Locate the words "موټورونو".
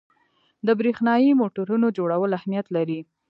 1.41-1.87